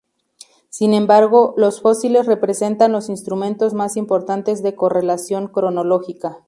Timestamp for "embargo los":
0.95-1.79